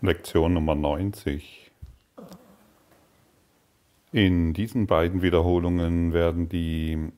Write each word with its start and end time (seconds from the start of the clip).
Lektion 0.00 0.54
Nummer 0.54 0.76
90. 0.76 1.72
In 4.12 4.54
diesen 4.54 4.86
beiden 4.86 5.22
Wiederholungen 5.22 6.12
werden 6.12 6.48
die 6.48 7.10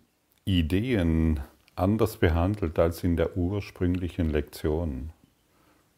Ideen 0.47 1.41
anders 1.77 2.17
behandelt 2.17 2.79
als 2.79 3.05
in 3.05 3.19
der 3.19 3.37
ursprünglichen 3.37 4.31
Lektion. 4.31 5.11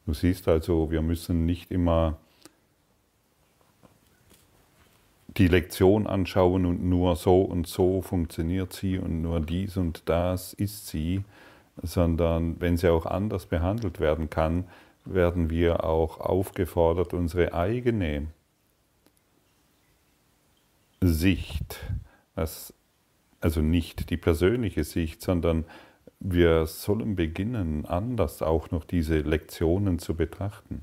Du 0.06 0.12
siehst 0.12 0.48
also, 0.48 0.90
wir 0.90 1.02
müssen 1.02 1.46
nicht 1.46 1.70
immer 1.70 2.18
die 5.28 5.46
Lektion 5.46 6.08
anschauen 6.08 6.66
und 6.66 6.82
nur 6.82 7.14
so 7.14 7.42
und 7.42 7.68
so 7.68 8.02
funktioniert 8.02 8.72
sie 8.72 8.98
und 8.98 9.22
nur 9.22 9.38
dies 9.38 9.76
und 9.76 10.02
das 10.06 10.52
ist 10.52 10.88
sie, 10.88 11.22
sondern 11.80 12.60
wenn 12.60 12.76
sie 12.76 12.90
auch 12.90 13.06
anders 13.06 13.46
behandelt 13.46 14.00
werden 14.00 14.30
kann, 14.30 14.64
werden 15.04 15.50
wir 15.50 15.84
auch 15.84 16.20
aufgefordert, 16.20 17.14
unsere 17.14 17.54
eigene 17.54 18.28
Sicht, 21.00 21.80
also 22.34 23.60
nicht 23.60 24.10
die 24.10 24.16
persönliche 24.16 24.84
Sicht, 24.84 25.20
sondern 25.20 25.64
wir 26.20 26.66
sollen 26.66 27.16
beginnen, 27.16 27.84
anders 27.84 28.42
auch 28.42 28.70
noch 28.70 28.84
diese 28.84 29.20
Lektionen 29.20 29.98
zu 29.98 30.14
betrachten. 30.14 30.82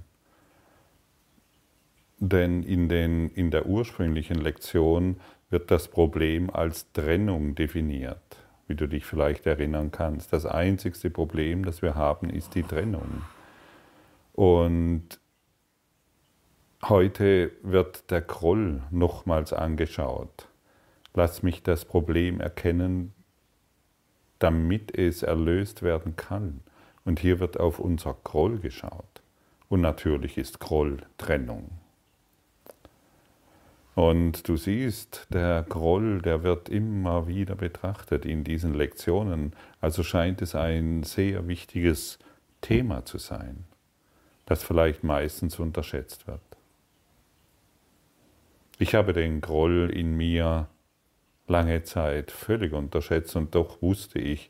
Denn 2.20 2.64
in, 2.64 2.90
den, 2.90 3.30
in 3.30 3.50
der 3.50 3.66
ursprünglichen 3.66 4.42
Lektion 4.42 5.22
wird 5.50 5.72
das 5.72 5.88
Problem 5.88 6.50
als 6.50 6.92
Trennung 6.92 7.56
definiert, 7.56 8.38
wie 8.68 8.76
du 8.76 8.88
dich 8.88 9.06
vielleicht 9.06 9.46
erinnern 9.46 9.92
kannst. 9.92 10.34
Das 10.34 10.46
einzigste 10.46 11.10
Problem, 11.10 11.64
das 11.64 11.82
wir 11.82 11.96
haben, 11.96 12.30
ist 12.30 12.56
die 12.56 12.64
Trennung. 12.64 13.22
Und 14.40 15.20
heute 16.88 17.52
wird 17.62 18.10
der 18.10 18.22
Groll 18.22 18.82
nochmals 18.90 19.52
angeschaut. 19.52 20.48
Lass 21.14 21.44
mich 21.44 21.62
das 21.62 21.84
Problem 21.84 22.40
erkennen, 22.40 23.14
damit 24.40 24.98
es 24.98 25.24
erlöst 25.24 25.82
werden 25.82 26.16
kann. 26.16 26.62
Und 27.04 27.20
hier 27.20 27.42
wird 27.42 27.60
auf 27.60 27.80
unser 27.80 28.16
Groll 28.24 28.60
geschaut. 28.60 29.22
Und 29.68 29.82
natürlich 29.82 30.38
ist 30.38 30.62
Groll 30.62 31.00
Trennung. 31.18 31.72
Und 33.94 34.48
du 34.48 34.56
siehst, 34.56 35.28
der 35.32 35.66
Groll, 35.68 36.22
der 36.22 36.44
wird 36.44 36.70
immer 36.70 37.28
wieder 37.28 37.56
betrachtet 37.56 38.26
in 38.26 38.46
diesen 38.46 38.74
Lektionen. 38.74 39.52
Also 39.82 40.02
scheint 40.02 40.42
es 40.42 40.56
ein 40.56 41.04
sehr 41.04 41.50
wichtiges 41.50 42.20
Thema 42.62 43.04
zu 43.04 43.18
sein 43.18 43.66
das 44.50 44.64
vielleicht 44.64 45.04
meistens 45.04 45.60
unterschätzt 45.60 46.26
wird. 46.26 46.42
Ich 48.80 48.96
habe 48.96 49.14
den 49.14 49.42
Groll 49.42 49.92
in 49.94 50.18
mir 50.18 50.68
lange 51.48 51.84
Zeit 51.84 52.32
völlig 52.32 52.74
unterschätzt 52.74 53.36
und 53.36 53.54
doch 53.54 53.82
wusste 53.82 54.18
ich, 54.20 54.50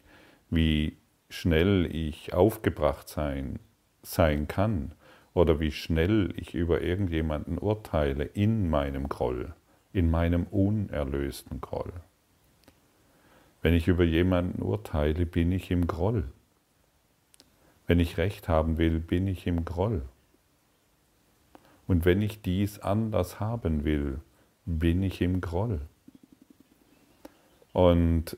wie 0.50 0.98
schnell 1.30 1.86
ich 1.94 2.34
aufgebracht 2.34 3.10
sein, 3.10 3.60
sein 4.02 4.48
kann 4.48 4.94
oder 5.34 5.60
wie 5.60 5.72
schnell 5.72 6.34
ich 6.38 6.56
über 6.56 6.82
irgendjemanden 6.82 7.58
urteile 7.58 8.24
in 8.24 8.70
meinem 8.70 9.10
Groll, 9.10 9.54
in 9.92 10.10
meinem 10.10 10.44
unerlösten 10.44 11.60
Groll. 11.60 11.92
Wenn 13.62 13.74
ich 13.74 13.90
über 13.90 14.06
jemanden 14.06 14.62
urteile, 14.62 15.26
bin 15.26 15.52
ich 15.52 15.72
im 15.72 15.88
Groll. 15.88 16.32
Wenn 17.90 18.00
ich 18.00 18.20
Recht 18.20 18.48
haben 18.48 18.78
will, 18.78 19.00
bin 19.00 19.26
ich 19.26 19.48
im 19.48 19.66
Groll. 19.66 20.04
Und 21.88 22.06
wenn 22.06 22.22
ich 22.22 22.40
dies 22.40 22.78
anders 22.78 23.40
haben 23.40 23.84
will, 23.84 24.20
bin 24.68 25.02
ich 25.02 25.22
im 25.22 25.42
Groll. 25.42 25.82
Und 27.74 28.38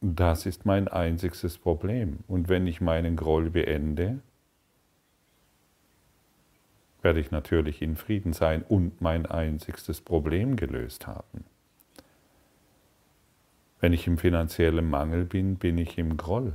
das 0.00 0.44
ist 0.44 0.66
mein 0.66 0.88
einziges 0.88 1.56
Problem. 1.56 2.18
Und 2.26 2.48
wenn 2.48 2.66
ich 2.66 2.80
meinen 2.80 3.14
Groll 3.14 3.50
beende, 3.50 4.18
werde 7.02 7.20
ich 7.20 7.30
natürlich 7.30 7.82
in 7.82 7.94
Frieden 7.94 8.32
sein 8.32 8.64
und 8.68 9.00
mein 9.00 9.24
einziges 9.24 10.00
Problem 10.00 10.56
gelöst 10.56 11.06
haben. 11.06 11.44
Wenn 13.78 13.92
ich 13.92 14.08
im 14.08 14.18
finanziellen 14.18 14.90
Mangel 14.90 15.26
bin, 15.26 15.58
bin 15.58 15.78
ich 15.78 15.96
im 15.96 16.16
Groll. 16.16 16.54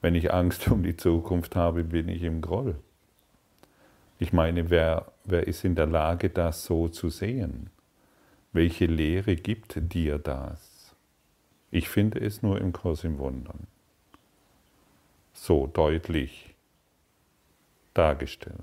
Wenn 0.00 0.14
ich 0.14 0.32
Angst 0.32 0.68
um 0.70 0.82
die 0.82 0.96
Zukunft 0.96 1.56
habe, 1.56 1.84
bin 1.84 2.08
ich 2.08 2.22
im 2.22 2.40
Groll. 2.40 2.76
Ich 4.18 4.32
meine, 4.32 4.68
wer, 4.68 5.12
wer 5.24 5.46
ist 5.46 5.64
in 5.64 5.74
der 5.74 5.86
Lage, 5.86 6.28
das 6.28 6.64
so 6.64 6.88
zu 6.88 7.08
sehen? 7.08 7.70
Welche 8.52 8.86
Lehre 8.86 9.36
gibt 9.36 9.76
dir 9.92 10.18
das? 10.18 10.94
Ich 11.70 11.88
finde 11.88 12.20
es 12.20 12.42
nur 12.42 12.60
im 12.60 12.72
Kurs 12.72 13.04
im 13.04 13.18
Wundern. 13.18 13.66
So 15.32 15.66
deutlich 15.68 16.54
dargestellt. 17.94 18.56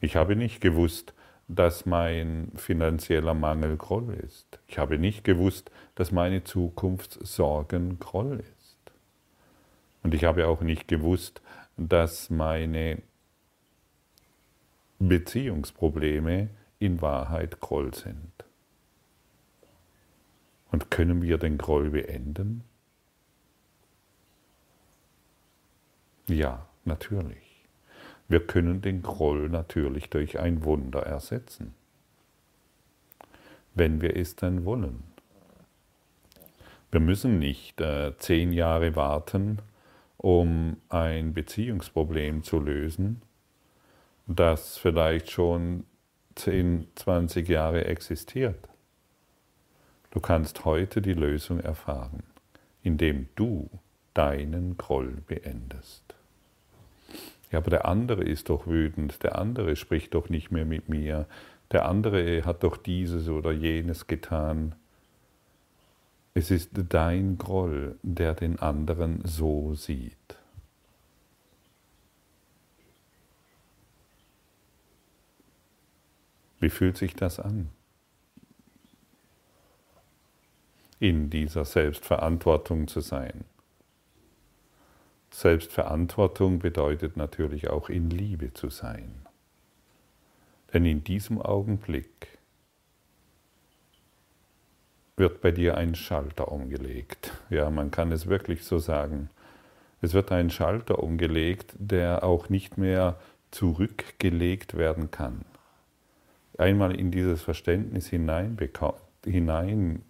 Ich 0.00 0.16
habe 0.16 0.36
nicht 0.36 0.60
gewusst, 0.60 1.12
dass 1.48 1.86
mein 1.86 2.52
finanzieller 2.56 3.34
Mangel 3.34 3.76
Groll 3.76 4.14
ist. 4.14 4.60
Ich 4.66 4.78
habe 4.78 4.98
nicht 4.98 5.24
gewusst, 5.24 5.70
dass 5.94 6.12
meine 6.12 6.44
Zukunft 6.44 7.18
Sorgen 7.26 7.98
Groll 7.98 8.40
ist. 8.40 8.61
Und 10.02 10.14
ich 10.14 10.24
habe 10.24 10.46
auch 10.48 10.60
nicht 10.62 10.88
gewusst, 10.88 11.40
dass 11.76 12.30
meine 12.30 13.02
Beziehungsprobleme 14.98 16.50
in 16.78 17.00
Wahrheit 17.00 17.60
Groll 17.60 17.94
sind. 17.94 18.32
Und 20.70 20.90
können 20.90 21.22
wir 21.22 21.38
den 21.38 21.58
Groll 21.58 21.90
beenden? 21.90 22.64
Ja, 26.28 26.66
natürlich. 26.84 27.66
Wir 28.28 28.46
können 28.46 28.80
den 28.80 29.02
Groll 29.02 29.48
natürlich 29.48 30.08
durch 30.08 30.38
ein 30.38 30.64
Wunder 30.64 31.02
ersetzen, 31.02 31.74
wenn 33.74 34.00
wir 34.00 34.16
es 34.16 34.36
dann 34.36 34.64
wollen. 34.64 35.02
Wir 36.90 37.00
müssen 37.00 37.38
nicht 37.38 37.80
äh, 37.80 38.16
zehn 38.18 38.52
Jahre 38.52 38.96
warten, 38.96 39.58
um 40.22 40.76
ein 40.88 41.34
Beziehungsproblem 41.34 42.44
zu 42.44 42.60
lösen, 42.60 43.20
das 44.26 44.78
vielleicht 44.78 45.30
schon 45.30 45.84
10, 46.36 46.86
20 46.94 47.48
Jahre 47.48 47.84
existiert. 47.84 48.68
Du 50.12 50.20
kannst 50.20 50.64
heute 50.64 51.02
die 51.02 51.14
Lösung 51.14 51.58
erfahren, 51.58 52.22
indem 52.82 53.28
du 53.34 53.68
deinen 54.14 54.76
Groll 54.76 55.22
beendest. 55.26 56.14
Ja, 57.50 57.58
aber 57.58 57.70
der 57.70 57.84
andere 57.86 58.22
ist 58.22 58.48
doch 58.48 58.66
wütend, 58.66 59.24
der 59.24 59.36
andere 59.38 59.74
spricht 59.74 60.14
doch 60.14 60.28
nicht 60.28 60.52
mehr 60.52 60.64
mit 60.64 60.88
mir, 60.88 61.26
der 61.72 61.86
andere 61.86 62.44
hat 62.44 62.62
doch 62.62 62.76
dieses 62.76 63.28
oder 63.28 63.50
jenes 63.50 64.06
getan. 64.06 64.76
Es 66.34 66.50
ist 66.50 66.70
dein 66.88 67.36
Groll, 67.36 67.98
der 68.02 68.34
den 68.34 68.58
anderen 68.58 69.20
so 69.24 69.74
sieht. 69.74 70.16
Wie 76.58 76.70
fühlt 76.70 76.96
sich 76.96 77.14
das 77.14 77.38
an? 77.38 77.68
In 81.00 81.28
dieser 81.28 81.64
Selbstverantwortung 81.64 82.86
zu 82.86 83.00
sein. 83.00 83.44
Selbstverantwortung 85.32 86.60
bedeutet 86.60 87.16
natürlich 87.16 87.68
auch 87.68 87.88
in 87.88 88.10
Liebe 88.10 88.54
zu 88.54 88.70
sein. 88.70 89.26
Denn 90.72 90.86
in 90.86 91.02
diesem 91.02 91.42
Augenblick 91.42 92.38
wird 95.16 95.40
bei 95.40 95.50
dir 95.50 95.76
ein 95.76 95.94
Schalter 95.94 96.50
umgelegt. 96.50 97.32
Ja, 97.50 97.70
man 97.70 97.90
kann 97.90 98.12
es 98.12 98.26
wirklich 98.26 98.64
so 98.64 98.78
sagen. 98.78 99.30
Es 100.00 100.14
wird 100.14 100.32
ein 100.32 100.50
Schalter 100.50 101.02
umgelegt, 101.02 101.74
der 101.78 102.24
auch 102.24 102.48
nicht 102.48 102.78
mehr 102.78 103.18
zurückgelegt 103.50 104.76
werden 104.76 105.10
kann. 105.10 105.44
Einmal 106.58 106.96
in 106.96 107.10
dieses 107.10 107.42
Verständnis 107.42 108.08
hinein, 108.08 108.58
hinein 109.24 110.02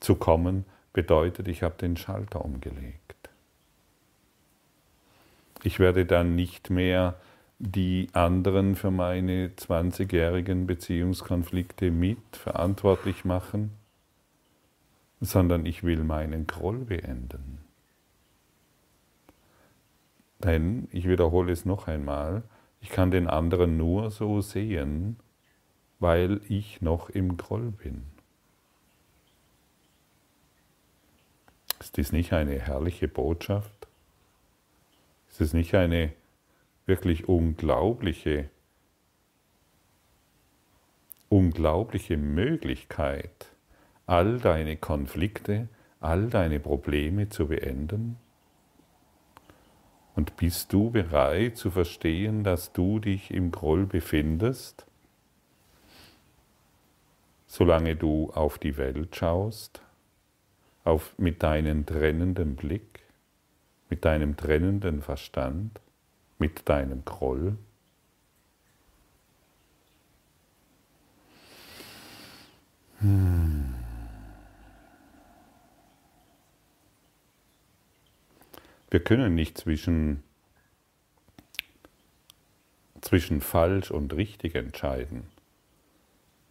zu 0.00 0.16
kommen, 0.16 0.64
bedeutet, 0.92 1.48
ich 1.48 1.62
habe 1.62 1.76
den 1.76 1.96
Schalter 1.96 2.44
umgelegt. 2.44 3.30
Ich 5.62 5.78
werde 5.78 6.06
dann 6.06 6.34
nicht 6.34 6.70
mehr 6.70 7.20
die 7.62 8.08
anderen 8.14 8.74
für 8.74 8.90
meine 8.90 9.48
20-jährigen 9.48 10.66
Beziehungskonflikte 10.66 11.90
mit 11.90 12.18
verantwortlich 12.32 13.26
machen, 13.26 13.72
sondern 15.20 15.66
ich 15.66 15.82
will 15.84 16.02
meinen 16.02 16.46
Groll 16.46 16.78
beenden. 16.78 17.58
Denn, 20.38 20.88
ich 20.90 21.06
wiederhole 21.06 21.52
es 21.52 21.66
noch 21.66 21.86
einmal, 21.86 22.42
Ich 22.80 22.88
kann 22.88 23.10
den 23.10 23.28
anderen 23.28 23.76
nur 23.76 24.10
so 24.10 24.40
sehen, 24.40 25.18
weil 25.98 26.40
ich 26.48 26.80
noch 26.80 27.10
im 27.10 27.36
Groll 27.36 27.70
bin. 27.70 28.04
Ist 31.78 31.98
dies 31.98 32.12
nicht 32.12 32.32
eine 32.32 32.58
herrliche 32.58 33.06
Botschaft? 33.06 33.86
Ist 35.28 35.40
es 35.42 35.52
nicht 35.52 35.74
eine 35.74 36.12
wirklich 36.90 37.28
unglaubliche, 37.28 38.50
unglaubliche 41.28 42.16
Möglichkeit, 42.16 43.46
all 44.06 44.40
deine 44.40 44.76
Konflikte, 44.76 45.68
all 46.00 46.28
deine 46.28 46.58
Probleme 46.58 47.28
zu 47.28 47.46
beenden? 47.46 48.16
Und 50.16 50.36
bist 50.36 50.72
du 50.72 50.90
bereit 50.90 51.56
zu 51.56 51.70
verstehen, 51.70 52.42
dass 52.42 52.72
du 52.72 52.98
dich 52.98 53.30
im 53.30 53.52
Groll 53.52 53.86
befindest, 53.86 54.84
solange 57.46 57.94
du 57.94 58.30
auf 58.34 58.58
die 58.58 58.76
Welt 58.76 59.14
schaust, 59.14 59.80
auf, 60.82 61.16
mit 61.18 61.44
deinem 61.44 61.86
trennenden 61.86 62.56
Blick, 62.56 63.04
mit 63.88 64.04
deinem 64.04 64.36
trennenden 64.36 65.02
Verstand, 65.02 65.80
mit 66.40 66.68
deinem 66.68 67.04
Groll? 67.04 67.56
Hm. 72.98 73.74
Wir 78.90 79.00
können 79.00 79.36
nicht 79.36 79.56
zwischen, 79.56 80.24
zwischen 83.00 83.40
falsch 83.40 83.92
und 83.92 84.12
richtig 84.14 84.56
entscheiden. 84.56 85.28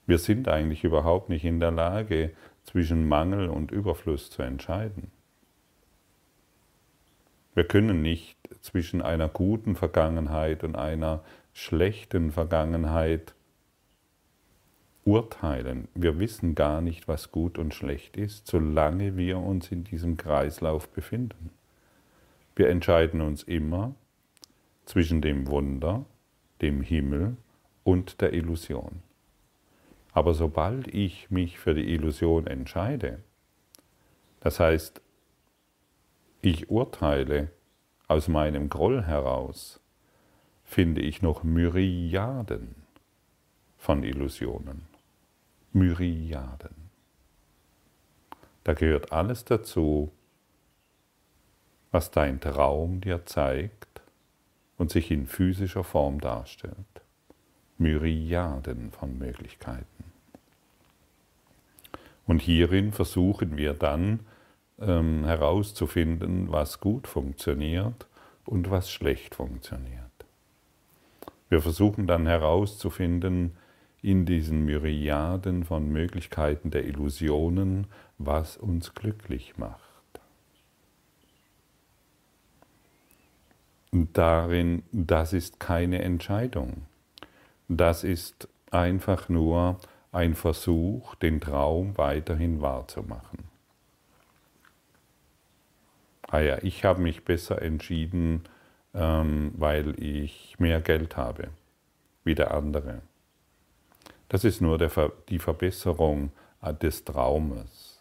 Wir 0.07 0.17
sind 0.17 0.47
eigentlich 0.47 0.85
überhaupt 0.85 1.29
nicht 1.29 1.43
in 1.43 1.59
der 1.59 1.71
Lage, 1.71 2.33
zwischen 2.63 3.07
Mangel 3.07 3.49
und 3.49 3.71
Überfluss 3.71 4.29
zu 4.29 4.41
entscheiden. 4.41 5.11
Wir 7.59 7.65
können 7.65 8.01
nicht 8.01 8.37
zwischen 8.61 9.01
einer 9.01 9.27
guten 9.27 9.75
Vergangenheit 9.75 10.63
und 10.63 10.77
einer 10.77 11.25
schlechten 11.51 12.31
Vergangenheit 12.31 13.35
urteilen. 15.03 15.89
Wir 15.93 16.19
wissen 16.19 16.55
gar 16.55 16.79
nicht, 16.79 17.09
was 17.09 17.31
gut 17.31 17.57
und 17.57 17.73
schlecht 17.73 18.15
ist, 18.15 18.47
solange 18.47 19.17
wir 19.17 19.39
uns 19.39 19.73
in 19.73 19.83
diesem 19.83 20.15
Kreislauf 20.15 20.87
befinden. 20.87 21.49
Wir 22.55 22.69
entscheiden 22.69 23.19
uns 23.19 23.43
immer 23.43 23.93
zwischen 24.85 25.21
dem 25.21 25.47
Wunder, 25.47 26.05
dem 26.61 26.81
Himmel 26.81 27.35
und 27.83 28.21
der 28.21 28.31
Illusion. 28.31 29.03
Aber 30.13 30.33
sobald 30.33 30.87
ich 30.87 31.29
mich 31.29 31.59
für 31.59 31.73
die 31.73 31.93
Illusion 31.93 32.47
entscheide, 32.47 33.19
das 34.39 34.61
heißt, 34.61 35.01
ich 36.41 36.69
urteile 36.69 37.51
aus 38.07 38.27
meinem 38.27 38.69
Groll 38.69 39.03
heraus, 39.03 39.79
finde 40.63 41.01
ich 41.01 41.21
noch 41.21 41.43
Myriaden 41.43 42.75
von 43.77 44.03
Illusionen. 44.03 44.83
Myriaden. 45.73 46.89
Da 48.63 48.73
gehört 48.73 49.11
alles 49.11 49.45
dazu, 49.45 50.11
was 51.91 52.11
dein 52.11 52.39
Traum 52.39 53.01
dir 53.01 53.25
zeigt 53.25 54.01
und 54.77 54.91
sich 54.91 55.11
in 55.11 55.27
physischer 55.27 55.83
Form 55.83 56.21
darstellt. 56.21 56.75
Myriaden 57.77 58.91
von 58.91 59.17
Möglichkeiten. 59.17 60.03
Und 62.25 62.41
hierin 62.41 62.91
versuchen 62.91 63.57
wir 63.57 63.73
dann 63.73 64.19
ähm, 64.81 65.25
herauszufinden, 65.25 66.51
was 66.51 66.79
gut 66.79 67.07
funktioniert 67.07 68.07
und 68.45 68.69
was 68.69 68.91
schlecht 68.91 69.35
funktioniert. 69.35 70.03
Wir 71.49 71.61
versuchen 71.61 72.07
dann 72.07 72.27
herauszufinden 72.27 73.57
in 74.01 74.25
diesen 74.25 74.65
Myriaden 74.65 75.65
von 75.65 75.89
Möglichkeiten 75.89 76.71
der 76.71 76.85
Illusionen, 76.85 77.87
was 78.17 78.57
uns 78.57 78.93
glücklich 78.93 79.57
macht. 79.57 79.89
darin, 83.91 84.83
das 84.91 85.33
ist 85.33 85.59
keine 85.59 86.01
Entscheidung. 86.01 86.83
Das 87.67 88.03
ist 88.03 88.47
einfach 88.71 89.29
nur 89.29 89.77
ein 90.11 90.35
Versuch, 90.35 91.15
den 91.15 91.41
Traum 91.41 91.97
weiterhin 91.97 92.61
wahrzumachen. 92.61 93.48
Ah 96.31 96.41
ja, 96.41 96.59
ich 96.61 96.85
habe 96.85 97.01
mich 97.01 97.25
besser 97.25 97.61
entschieden, 97.61 98.43
ähm, 98.93 99.51
weil 99.55 100.01
ich 100.01 100.55
mehr 100.59 100.79
Geld 100.79 101.17
habe 101.17 101.49
wie 102.23 102.35
der 102.35 102.53
andere. 102.53 103.01
Das 104.27 104.43
ist 104.43 104.61
nur 104.61 104.77
der, 104.77 104.91
die 105.29 105.39
Verbesserung 105.39 106.31
äh, 106.61 106.73
des 106.73 107.03
Traumes. 107.03 107.99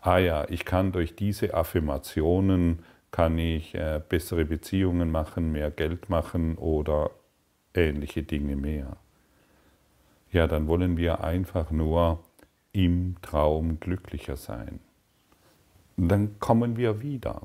Ah 0.00 0.18
ja, 0.18 0.46
ich 0.48 0.64
kann 0.64 0.90
durch 0.90 1.14
diese 1.14 1.54
Affirmationen 1.54 2.80
kann 3.12 3.38
ich 3.38 3.76
äh, 3.76 4.02
bessere 4.08 4.44
Beziehungen 4.44 5.12
machen, 5.12 5.52
mehr 5.52 5.70
Geld 5.70 6.10
machen 6.10 6.56
oder 6.58 7.12
ähnliche 7.72 8.24
Dinge 8.24 8.56
mehr. 8.56 8.96
Ja, 10.32 10.48
dann 10.48 10.66
wollen 10.66 10.96
wir 10.96 11.22
einfach 11.22 11.70
nur 11.70 12.24
im 12.72 13.14
Traum 13.22 13.78
glücklicher 13.78 14.36
sein. 14.36 14.80
Dann 15.96 16.38
kommen 16.38 16.76
wir 16.76 17.00
wieder. 17.02 17.42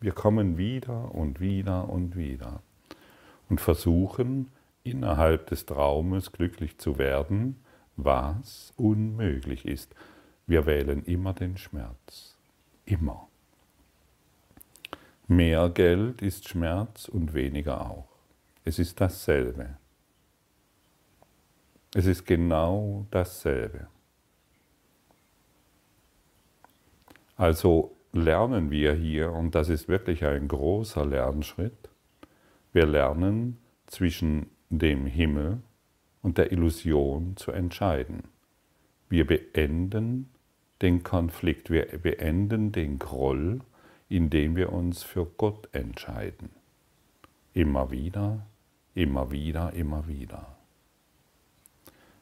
Wir 0.00 0.12
kommen 0.12 0.58
wieder 0.58 1.14
und 1.14 1.40
wieder 1.40 1.88
und 1.88 2.16
wieder 2.16 2.62
und 3.48 3.60
versuchen 3.60 4.50
innerhalb 4.82 5.46
des 5.46 5.66
Traumes 5.66 6.32
glücklich 6.32 6.78
zu 6.78 6.98
werden, 6.98 7.62
was 7.96 8.72
unmöglich 8.76 9.64
ist. 9.64 9.94
Wir 10.46 10.66
wählen 10.66 11.04
immer 11.04 11.34
den 11.34 11.56
Schmerz. 11.56 12.36
Immer. 12.84 13.28
Mehr 15.28 15.68
Geld 15.68 16.20
ist 16.20 16.48
Schmerz 16.48 17.08
und 17.08 17.32
weniger 17.32 17.88
auch. 17.90 18.08
Es 18.64 18.78
ist 18.78 19.00
dasselbe. 19.00 19.76
Es 21.94 22.06
ist 22.06 22.26
genau 22.26 23.06
dasselbe. 23.10 23.86
Also 27.42 27.96
lernen 28.12 28.70
wir 28.70 28.94
hier, 28.94 29.32
und 29.32 29.56
das 29.56 29.68
ist 29.68 29.88
wirklich 29.88 30.24
ein 30.24 30.46
großer 30.46 31.04
Lernschritt, 31.04 31.90
wir 32.72 32.86
lernen 32.86 33.58
zwischen 33.88 34.46
dem 34.70 35.06
Himmel 35.06 35.58
und 36.22 36.38
der 36.38 36.52
Illusion 36.52 37.36
zu 37.36 37.50
entscheiden. 37.50 38.22
Wir 39.08 39.26
beenden 39.26 40.30
den 40.82 41.02
Konflikt, 41.02 41.68
wir 41.68 41.86
beenden 41.98 42.70
den 42.70 43.00
Groll 43.00 43.60
indem 44.12 44.56
wir 44.56 44.74
uns 44.74 45.02
für 45.02 45.24
Gott 45.24 45.70
entscheiden. 45.72 46.50
Immer 47.54 47.90
wieder, 47.90 48.44
immer 48.94 49.30
wieder, 49.30 49.72
immer 49.72 50.06
wieder. 50.06 50.58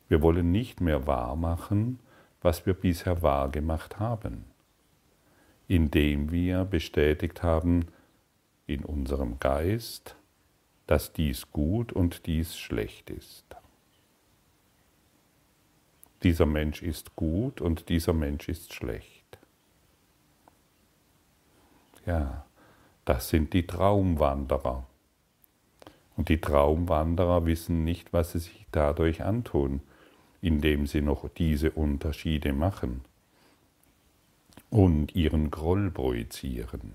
Wir 0.08 0.22
wollen 0.22 0.52
nicht 0.52 0.80
mehr 0.80 1.08
wahr 1.08 1.34
machen, 1.34 1.98
was 2.42 2.64
wir 2.64 2.74
bisher 2.74 3.22
wahr 3.22 3.48
gemacht 3.48 3.98
haben, 3.98 4.44
indem 5.70 6.32
wir 6.32 6.64
bestätigt 6.64 7.44
haben 7.44 7.86
in 8.66 8.84
unserem 8.84 9.38
Geist, 9.38 10.16
dass 10.88 11.12
dies 11.12 11.52
gut 11.52 11.92
und 11.92 12.26
dies 12.26 12.58
schlecht 12.58 13.08
ist. 13.08 13.44
Dieser 16.24 16.44
Mensch 16.44 16.82
ist 16.82 17.14
gut 17.14 17.60
und 17.60 17.88
dieser 17.88 18.12
Mensch 18.12 18.48
ist 18.48 18.74
schlecht. 18.74 19.38
Ja, 22.04 22.44
das 23.04 23.28
sind 23.28 23.52
die 23.52 23.68
Traumwanderer. 23.68 24.84
Und 26.16 26.30
die 26.30 26.40
Traumwanderer 26.40 27.46
wissen 27.46 27.84
nicht, 27.84 28.12
was 28.12 28.32
sie 28.32 28.40
sich 28.40 28.66
dadurch 28.72 29.22
antun, 29.22 29.82
indem 30.42 30.88
sie 30.88 31.00
noch 31.00 31.28
diese 31.28 31.70
Unterschiede 31.70 32.52
machen 32.52 33.04
und 34.70 35.14
ihren 35.14 35.50
Groll 35.50 35.90
projizieren. 35.90 36.92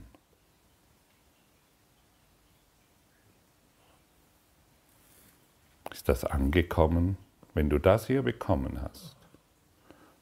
Ist 5.91 6.10
das 6.10 6.25
angekommen? 6.25 7.17
Wenn 7.53 7.70
du 7.70 7.79
das 7.79 8.08
hier 8.08 8.22
bekommen 8.22 8.82
hast, 8.82 9.15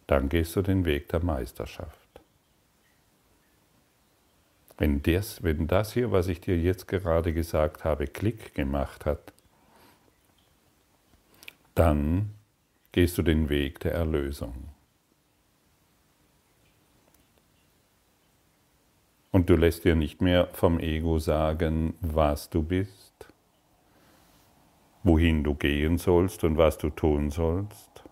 dann 0.07 0.29
gehst 0.29 0.55
du 0.55 0.61
den 0.61 0.85
Weg 0.85 1.09
der 1.09 1.23
Meisterschaft. 1.23 1.97
Wenn 4.77 5.01
das, 5.01 5.41
wenn 5.43 5.67
das 5.67 5.93
hier, 5.93 6.11
was 6.11 6.27
ich 6.27 6.41
dir 6.41 6.57
jetzt 6.57 6.87
gerade 6.87 7.33
gesagt 7.33 7.83
habe, 7.83 8.07
Klick 8.07 8.53
gemacht 8.53 9.05
hat, 9.05 9.33
dann 11.75 12.33
gehst 12.91 13.17
du 13.17 13.23
den 13.23 13.49
Weg 13.49 13.79
der 13.79 13.93
Erlösung. 13.93 14.72
Und 19.33 19.49
du 19.49 19.55
lässt 19.55 19.83
dir 19.83 19.95
nicht 19.95 20.21
mehr 20.21 20.47
vom 20.53 20.79
Ego 20.79 21.17
sagen, 21.17 21.95
was 22.01 22.51
du 22.51 22.61
bist, 22.61 23.33
wohin 25.01 25.43
du 25.43 25.55
gehen 25.55 25.97
sollst 25.97 26.43
und 26.43 26.57
was 26.57 26.77
du 26.77 26.91
tun 26.91 27.31
sollst. 27.31 28.03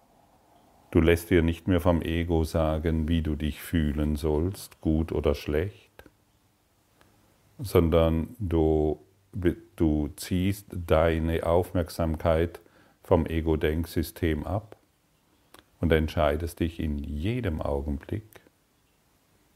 Du 0.90 1.00
lässt 1.00 1.30
dir 1.30 1.44
nicht 1.44 1.68
mehr 1.68 1.80
vom 1.80 2.02
Ego 2.02 2.44
sagen, 2.44 3.08
wie 3.08 3.22
du 3.22 3.36
dich 3.36 3.62
fühlen 3.62 4.16
sollst, 4.16 4.82
gut 4.82 5.12
oder 5.12 5.36
schlecht, 5.36 6.04
sondern 7.60 8.36
du, 8.40 9.00
du 9.76 10.08
ziehst 10.16 10.66
deine 10.72 11.46
Aufmerksamkeit 11.46 12.62
vom 13.04 13.28
Ego-Denksystem 13.28 14.44
ab 14.44 14.76
und 15.80 15.92
entscheidest 15.92 16.62
dich 16.62 16.80
in 16.80 16.98
jedem 16.98 17.62
Augenblick 17.62 18.42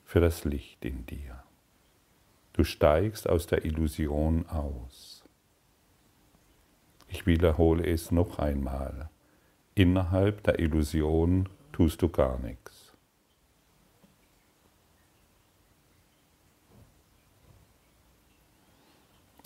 für 0.03 0.19
das 0.19 0.45
Licht 0.45 0.85
in 0.85 1.07
dir. 1.07 1.44
Du 2.55 2.63
steigst 2.63 3.27
aus 3.27 3.47
der 3.47 3.65
Illusion 3.65 4.47
aus. 4.47 5.25
Ich 7.09 7.25
wiederhole 7.25 7.85
es 7.85 8.11
noch 8.11 8.39
einmal. 8.39 9.09
Innerhalb 9.73 10.41
der 10.43 10.59
Illusion 10.59 11.49
tust 11.73 12.01
du 12.01 12.07
gar 12.07 12.39
nichts. 12.39 12.93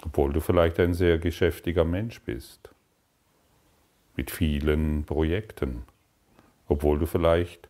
Obwohl 0.05 0.31
du 0.31 0.39
vielleicht 0.39 0.79
ein 0.79 0.93
sehr 0.93 1.17
geschäftiger 1.17 1.85
Mensch 1.85 2.21
bist, 2.21 2.69
mit 4.15 4.29
vielen 4.29 5.03
Projekten, 5.05 5.81
obwohl 6.67 6.99
du 6.99 7.07
vielleicht 7.07 7.69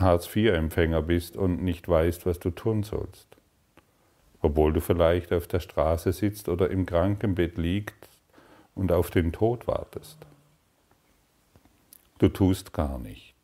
Hartz-IV-Empfänger 0.00 1.02
bist 1.02 1.36
und 1.36 1.62
nicht 1.62 1.88
weißt, 1.88 2.26
was 2.26 2.40
du 2.40 2.50
tun 2.50 2.82
sollst 2.82 3.27
obwohl 4.48 4.72
du 4.72 4.80
vielleicht 4.80 5.30
auf 5.34 5.46
der 5.46 5.60
Straße 5.60 6.10
sitzt 6.10 6.48
oder 6.48 6.70
im 6.70 6.86
Krankenbett 6.86 7.58
liegst 7.58 8.08
und 8.74 8.90
auf 8.92 9.10
den 9.10 9.30
Tod 9.30 9.66
wartest. 9.66 10.16
Du 12.18 12.30
tust 12.30 12.72
gar 12.72 12.98
nichts. 12.98 13.34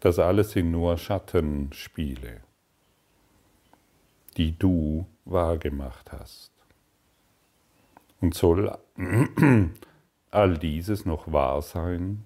Das 0.00 0.18
alles 0.18 0.50
sind 0.50 0.70
nur 0.70 0.98
Schattenspiele, 0.98 2.42
die 4.36 4.58
du 4.58 5.06
wahrgemacht 5.24 6.12
hast. 6.12 6.52
Und 8.20 8.34
soll 8.34 8.76
all 10.30 10.58
dieses 10.58 11.06
noch 11.06 11.32
wahr 11.32 11.62
sein? 11.62 12.22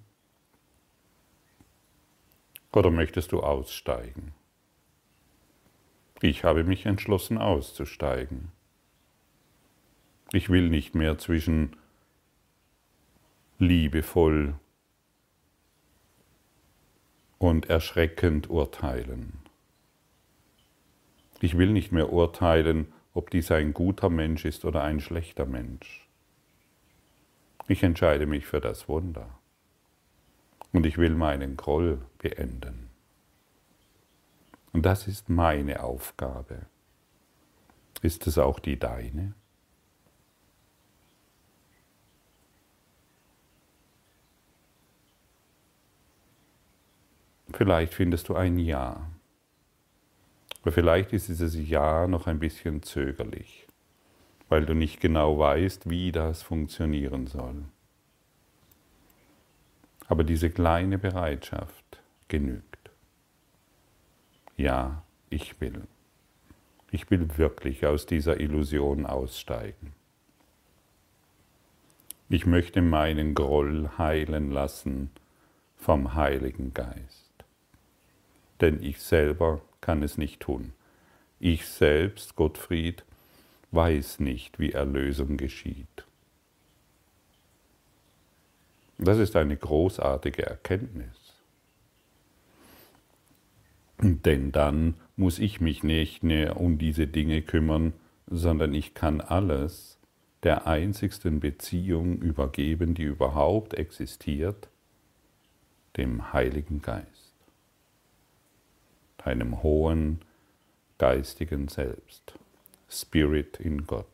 Oder 2.72 2.90
möchtest 2.90 3.30
du 3.30 3.40
aussteigen? 3.40 4.34
Ich 6.22 6.44
habe 6.44 6.64
mich 6.64 6.84
entschlossen 6.84 7.38
auszusteigen. 7.38 8.52
Ich 10.32 10.50
will 10.50 10.68
nicht 10.68 10.94
mehr 10.94 11.16
zwischen 11.16 11.76
liebevoll 13.58 14.54
und 17.38 17.70
erschreckend 17.70 18.50
urteilen. 18.50 19.32
Ich 21.40 21.56
will 21.56 21.72
nicht 21.72 21.90
mehr 21.90 22.12
urteilen, 22.12 22.92
ob 23.14 23.30
dies 23.30 23.50
ein 23.50 23.72
guter 23.72 24.10
Mensch 24.10 24.44
ist 24.44 24.66
oder 24.66 24.82
ein 24.82 25.00
schlechter 25.00 25.46
Mensch. 25.46 26.06
Ich 27.66 27.82
entscheide 27.82 28.26
mich 28.26 28.44
für 28.44 28.60
das 28.60 28.88
Wunder. 28.88 29.38
Und 30.72 30.84
ich 30.84 30.98
will 30.98 31.14
meinen 31.14 31.56
Groll 31.56 32.02
beenden. 32.18 32.89
Und 34.72 34.86
das 34.86 35.08
ist 35.08 35.28
meine 35.28 35.82
Aufgabe. 35.82 36.66
Ist 38.02 38.26
es 38.26 38.38
auch 38.38 38.58
die 38.58 38.78
deine? 38.78 39.34
Vielleicht 47.52 47.94
findest 47.94 48.28
du 48.28 48.36
ein 48.36 48.58
Ja. 48.58 49.10
Aber 50.62 50.72
vielleicht 50.72 51.12
ist 51.12 51.28
dieses 51.28 51.54
Ja 51.56 52.06
noch 52.06 52.26
ein 52.26 52.38
bisschen 52.38 52.82
zögerlich, 52.82 53.66
weil 54.48 54.66
du 54.66 54.74
nicht 54.74 55.00
genau 55.00 55.38
weißt, 55.38 55.88
wie 55.88 56.12
das 56.12 56.42
funktionieren 56.42 57.26
soll. 57.26 57.64
Aber 60.06 60.24
diese 60.24 60.50
kleine 60.50 60.98
Bereitschaft 60.98 62.02
genügt 62.28 62.69
ja, 64.60 65.02
ich 65.30 65.60
will. 65.60 65.86
Ich 66.90 67.10
will 67.10 67.38
wirklich 67.38 67.86
aus 67.86 68.04
dieser 68.04 68.40
Illusion 68.40 69.06
aussteigen. 69.06 69.94
Ich 72.28 72.46
möchte 72.46 72.82
meinen 72.82 73.34
Groll 73.34 73.90
heilen 73.96 74.50
lassen 74.50 75.10
vom 75.76 76.14
Heiligen 76.14 76.74
Geist. 76.74 77.32
Denn 78.60 78.82
ich 78.82 79.00
selber 79.00 79.62
kann 79.80 80.02
es 80.02 80.18
nicht 80.18 80.40
tun. 80.40 80.74
Ich 81.38 81.66
selbst, 81.66 82.36
Gottfried, 82.36 83.02
weiß 83.70 84.20
nicht, 84.20 84.58
wie 84.58 84.72
Erlösung 84.72 85.38
geschieht. 85.38 86.04
Das 88.98 89.16
ist 89.16 89.36
eine 89.36 89.56
großartige 89.56 90.44
Erkenntnis. 90.44 91.29
Denn 94.02 94.50
dann 94.50 94.94
muss 95.16 95.38
ich 95.38 95.60
mich 95.60 95.82
nicht 95.82 96.22
mehr 96.22 96.58
um 96.58 96.78
diese 96.78 97.06
Dinge 97.06 97.42
kümmern, 97.42 97.92
sondern 98.26 98.72
ich 98.72 98.94
kann 98.94 99.20
alles 99.20 99.98
der 100.42 100.66
einzigsten 100.66 101.40
Beziehung 101.40 102.18
übergeben, 102.18 102.94
die 102.94 103.02
überhaupt 103.02 103.74
existiert, 103.74 104.68
dem 105.98 106.32
Heiligen 106.32 106.80
Geist, 106.80 107.34
deinem 109.18 109.62
hohen 109.62 110.20
geistigen 110.96 111.68
Selbst, 111.68 112.34
Spirit 112.88 113.60
in 113.60 113.86
Gott. 113.86 114.06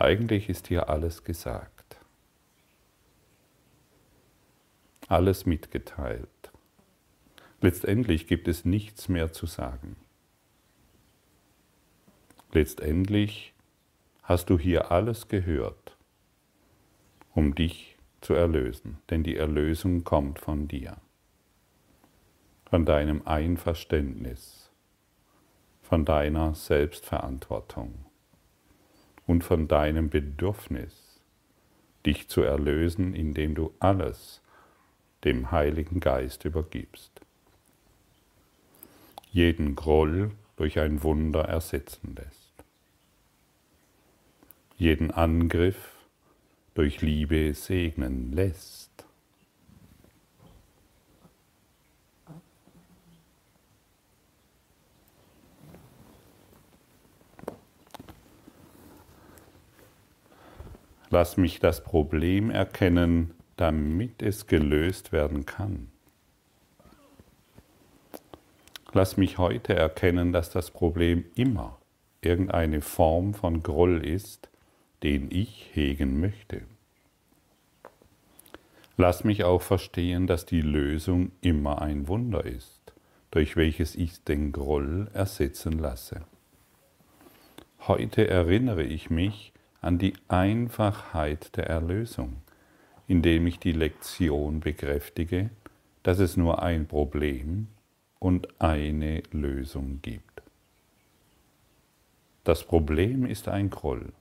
Eigentlich 0.00 0.48
ist 0.48 0.68
hier 0.68 0.88
alles 0.88 1.24
gesagt, 1.24 1.96
alles 5.08 5.44
mitgeteilt. 5.44 6.28
Letztendlich 7.60 8.28
gibt 8.28 8.46
es 8.46 8.64
nichts 8.64 9.08
mehr 9.08 9.32
zu 9.32 9.46
sagen. 9.46 9.96
Letztendlich 12.52 13.54
hast 14.22 14.50
du 14.50 14.56
hier 14.56 14.92
alles 14.92 15.26
gehört, 15.26 15.96
um 17.34 17.56
dich 17.56 17.96
zu 18.20 18.34
erlösen, 18.34 18.98
denn 19.10 19.24
die 19.24 19.36
Erlösung 19.36 20.04
kommt 20.04 20.38
von 20.38 20.68
dir, 20.68 20.98
von 22.66 22.86
deinem 22.86 23.26
Einverständnis, 23.26 24.70
von 25.82 26.04
deiner 26.04 26.54
Selbstverantwortung 26.54 28.07
und 29.28 29.44
von 29.44 29.68
deinem 29.68 30.08
Bedürfnis, 30.08 31.20
dich 32.04 32.28
zu 32.28 32.40
erlösen, 32.40 33.14
indem 33.14 33.54
du 33.54 33.72
alles 33.78 34.40
dem 35.22 35.50
Heiligen 35.50 36.00
Geist 36.00 36.46
übergibst. 36.46 37.20
Jeden 39.30 39.76
Groll 39.76 40.30
durch 40.56 40.78
ein 40.78 41.02
Wunder 41.02 41.42
ersetzen 41.42 42.16
lässt. 42.16 42.52
Jeden 44.78 45.10
Angriff 45.10 45.92
durch 46.72 47.02
Liebe 47.02 47.52
segnen 47.52 48.32
lässt 48.32 48.87
Lass 61.10 61.36
mich 61.36 61.58
das 61.58 61.82
Problem 61.82 62.50
erkennen, 62.50 63.34
damit 63.56 64.22
es 64.22 64.46
gelöst 64.46 65.10
werden 65.12 65.46
kann. 65.46 65.88
Lass 68.92 69.16
mich 69.16 69.38
heute 69.38 69.74
erkennen, 69.74 70.32
dass 70.32 70.50
das 70.50 70.70
Problem 70.70 71.24
immer 71.34 71.78
irgendeine 72.20 72.80
Form 72.80 73.34
von 73.34 73.62
Groll 73.62 74.04
ist, 74.04 74.48
den 75.02 75.30
ich 75.30 75.70
hegen 75.72 76.20
möchte. 76.20 76.62
Lass 78.96 79.24
mich 79.24 79.44
auch 79.44 79.62
verstehen, 79.62 80.26
dass 80.26 80.44
die 80.44 80.62
Lösung 80.62 81.30
immer 81.40 81.80
ein 81.80 82.08
Wunder 82.08 82.44
ist, 82.44 82.92
durch 83.30 83.56
welches 83.56 83.94
ich 83.94 84.24
den 84.24 84.52
Groll 84.52 85.08
ersetzen 85.14 85.78
lasse. 85.78 86.22
Heute 87.86 88.26
erinnere 88.26 88.82
ich 88.82 89.08
mich 89.08 89.52
an 89.80 89.98
die 89.98 90.14
Einfachheit 90.28 91.56
der 91.56 91.66
Erlösung, 91.66 92.36
indem 93.06 93.46
ich 93.46 93.58
die 93.58 93.72
Lektion 93.72 94.60
bekräftige, 94.60 95.50
dass 96.02 96.18
es 96.18 96.36
nur 96.36 96.62
ein 96.62 96.86
Problem 96.86 97.68
und 98.18 98.60
eine 98.60 99.22
Lösung 99.30 100.00
gibt. 100.02 100.42
Das 102.44 102.64
Problem 102.64 103.26
ist 103.26 103.48
ein 103.48 103.70
Groll, 103.70 104.12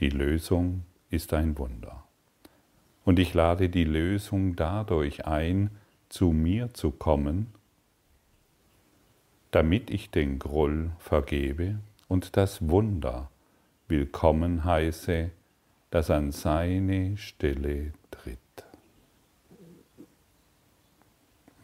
die 0.00 0.10
Lösung 0.10 0.84
ist 1.10 1.34
ein 1.34 1.58
Wunder. 1.58 2.04
Und 3.04 3.18
ich 3.18 3.34
lade 3.34 3.68
die 3.68 3.84
Lösung 3.84 4.56
dadurch 4.56 5.26
ein, 5.26 5.70
zu 6.08 6.30
mir 6.30 6.72
zu 6.72 6.90
kommen, 6.90 7.52
damit 9.50 9.90
ich 9.90 10.10
den 10.10 10.38
Groll 10.38 10.92
vergebe 10.98 11.80
und 12.08 12.36
das 12.36 12.68
Wunder 12.68 13.30
willkommen 13.94 14.64
heiße, 14.64 15.30
das 15.90 16.10
an 16.10 16.32
seine 16.32 17.16
Stelle 17.16 17.92
tritt. 18.10 18.38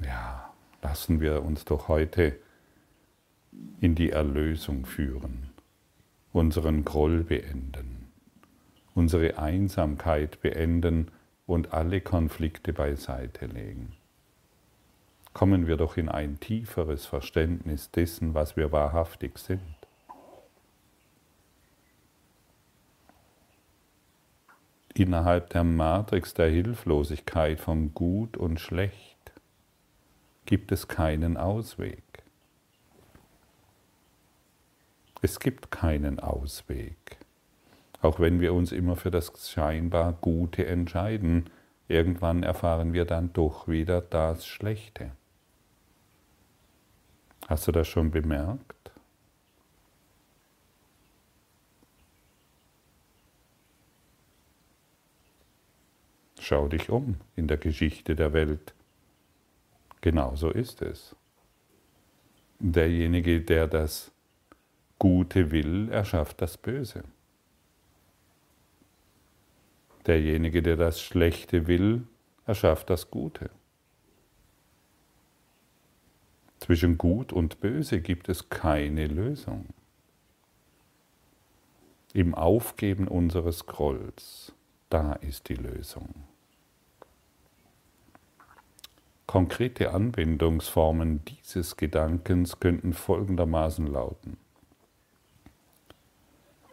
Ja, 0.00 0.54
lassen 0.80 1.20
wir 1.20 1.42
uns 1.42 1.64
doch 1.64 1.88
heute 1.88 2.36
in 3.80 3.96
die 3.96 4.10
Erlösung 4.10 4.86
führen, 4.86 5.50
unseren 6.32 6.84
Groll 6.84 7.24
beenden, 7.24 8.12
unsere 8.94 9.38
Einsamkeit 9.38 10.40
beenden, 10.40 11.10
und 11.46 11.72
alle 11.72 12.00
Konflikte 12.00 12.72
beiseite 12.72 13.46
legen. 13.46 13.96
Kommen 15.32 15.66
wir 15.66 15.76
doch 15.76 15.96
in 15.96 16.08
ein 16.08 16.38
tieferes 16.38 17.06
Verständnis 17.06 17.90
dessen, 17.90 18.34
was 18.34 18.56
wir 18.56 18.70
wahrhaftig 18.70 19.36
sind. 19.36 19.79
Innerhalb 25.00 25.48
der 25.48 25.64
Matrix 25.64 26.34
der 26.34 26.50
Hilflosigkeit 26.50 27.58
von 27.58 27.94
Gut 27.94 28.36
und 28.36 28.60
Schlecht 28.60 29.32
gibt 30.44 30.72
es 30.72 30.88
keinen 30.88 31.38
Ausweg. 31.38 32.02
Es 35.22 35.40
gibt 35.40 35.70
keinen 35.70 36.20
Ausweg. 36.20 37.16
Auch 38.02 38.20
wenn 38.20 38.42
wir 38.42 38.52
uns 38.52 38.72
immer 38.72 38.94
für 38.94 39.10
das 39.10 39.50
scheinbar 39.50 40.12
Gute 40.20 40.66
entscheiden, 40.66 41.48
irgendwann 41.88 42.42
erfahren 42.42 42.92
wir 42.92 43.06
dann 43.06 43.32
doch 43.32 43.68
wieder 43.68 44.02
das 44.02 44.46
Schlechte. 44.46 45.12
Hast 47.48 47.66
du 47.66 47.72
das 47.72 47.88
schon 47.88 48.10
bemerkt? 48.10 48.79
Schau 56.40 56.68
dich 56.68 56.88
um 56.88 57.16
in 57.36 57.48
der 57.48 57.58
Geschichte 57.58 58.16
der 58.16 58.32
Welt. 58.32 58.72
Genauso 60.00 60.48
ist 60.48 60.80
es. 60.80 61.14
Derjenige, 62.58 63.42
der 63.42 63.68
das 63.68 64.10
Gute 64.98 65.50
will, 65.50 65.90
erschafft 65.90 66.40
das 66.40 66.56
Böse. 66.56 67.04
Derjenige, 70.06 70.62
der 70.62 70.76
das 70.76 71.02
Schlechte 71.02 71.66
will, 71.66 72.06
erschafft 72.46 72.88
das 72.88 73.10
Gute. 73.10 73.50
Zwischen 76.58 76.96
Gut 76.96 77.34
und 77.34 77.60
Böse 77.60 78.00
gibt 78.00 78.30
es 78.30 78.48
keine 78.48 79.08
Lösung. 79.08 79.66
Im 82.14 82.34
Aufgeben 82.34 83.08
unseres 83.08 83.66
Grolls, 83.66 84.54
da 84.88 85.12
ist 85.12 85.50
die 85.50 85.54
Lösung. 85.54 86.29
Konkrete 89.30 89.92
Anwendungsformen 89.92 91.24
dieses 91.24 91.76
Gedankens 91.76 92.58
könnten 92.58 92.92
folgendermaßen 92.92 93.86
lauten. 93.86 94.38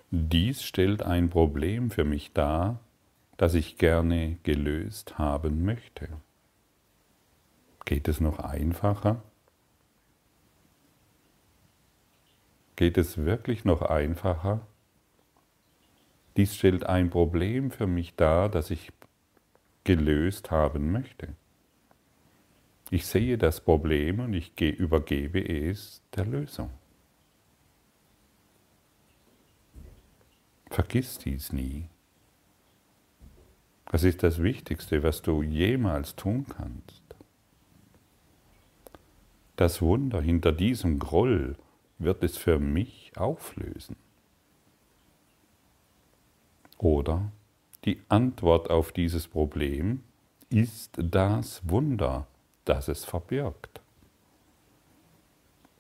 Dies 0.10 0.64
stellt 0.64 1.04
ein 1.04 1.30
Problem 1.30 1.92
für 1.92 2.04
mich 2.04 2.34
dar, 2.34 2.80
das 3.38 3.54
ich 3.54 3.78
gerne 3.78 4.40
gelöst 4.42 5.20
haben 5.20 5.66
möchte. 5.66 6.10
Geht 7.86 8.08
es 8.08 8.22
noch 8.22 8.40
einfacher? 8.40 9.22
Geht 12.76 12.98
es 12.98 13.20
wirklich 13.20 13.66
noch 13.66 13.84
einfacher? 13.84 14.66
Dies 16.38 16.56
stellt 16.56 16.88
ein 16.88 17.12
Problem 17.12 17.70
für 17.70 17.86
mich 17.86 18.16
dar, 18.16 18.50
das 18.50 18.72
ich 18.72 18.92
gelöst 19.84 20.50
haben 20.50 20.92
möchte. 20.92 21.36
Ich 22.90 23.06
sehe 23.06 23.38
das 23.38 23.60
Problem 23.60 24.20
und 24.20 24.34
ich 24.34 24.60
übergebe 24.62 25.42
es 25.42 26.02
der 26.16 26.26
Lösung. 26.26 26.70
Vergiss 30.70 31.18
dies 31.18 31.52
nie. 31.52 31.90
Das 33.92 34.04
ist 34.04 34.24
das 34.24 34.42
Wichtigste, 34.42 35.04
was 35.04 35.22
du 35.22 35.42
jemals 35.42 36.16
tun 36.16 36.46
kannst. 36.48 37.04
Das 39.56 39.82
Wunder 39.82 40.22
hinter 40.22 40.52
diesem 40.52 41.00
Groll 41.00 41.58
wird 41.98 42.24
es 42.24 42.38
für 42.38 42.60
mich 42.60 43.12
auflösen. 43.16 43.96
Oder 46.78 47.32
die 47.86 48.02
Antwort 48.08 48.70
auf 48.70 48.92
dieses 48.92 49.28
Problem 49.28 50.04
ist 50.50 50.98
das 50.98 51.68
Wunder, 51.68 52.28
das 52.70 52.88
es 52.88 53.06
verbirgt. 53.06 53.82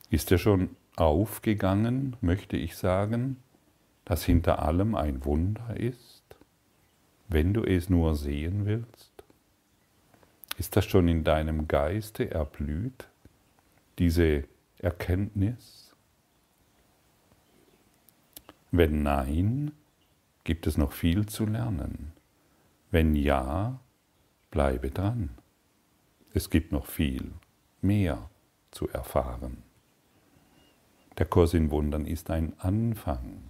Ist 0.09 0.31
dir 0.31 0.37
schon 0.37 0.75
aufgegangen, 0.95 2.15
möchte 2.21 2.57
ich 2.57 2.77
sagen, 2.77 3.37
dass 4.05 4.23
hinter 4.23 4.59
allem 4.59 4.95
ein 4.95 5.25
Wunder 5.25 5.75
ist? 5.77 6.27
wenn 7.27 7.53
du 7.53 7.63
es 7.63 7.89
nur 7.89 8.15
sehen 8.15 8.65
willst? 8.65 9.11
Ist 10.57 10.75
das 10.75 10.85
schon 10.85 11.07
in 11.07 11.23
deinem 11.23 11.67
Geiste 11.67 12.31
erblüht, 12.31 13.07
diese 13.99 14.45
Erkenntnis? 14.79 15.95
Wenn 18.71 19.03
nein, 19.03 19.71
gibt 20.43 20.67
es 20.67 20.77
noch 20.77 20.91
viel 20.91 21.25
zu 21.27 21.45
lernen. 21.45 22.13
Wenn 22.91 23.15
ja, 23.15 23.79
bleibe 24.49 24.91
dran. 24.91 25.29
Es 26.37 26.51
gibt 26.51 26.71
noch 26.71 26.85
viel 26.85 27.31
mehr 27.81 28.29
zu 28.69 28.87
erfahren. 28.89 29.63
Der 31.17 31.25
Kurs 31.25 31.55
in 31.55 31.71
Wundern 31.71 32.05
ist 32.05 32.29
ein 32.29 32.53
Anfang. 32.59 33.49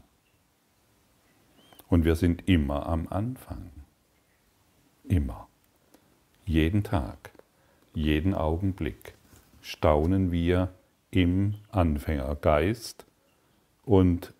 Und 1.90 2.06
wir 2.06 2.16
sind 2.16 2.48
immer 2.48 2.86
am 2.86 3.10
Anfang. 3.10 3.72
Immer. 5.04 5.50
Jeden 6.46 6.86
Tag, 6.86 7.34
jeden 7.94 8.34
Augenblick 8.34 9.16
staunen 9.60 10.32
wir 10.32 10.74
im 11.12 11.56
Anfängergeist 11.72 13.06
und 13.84 14.34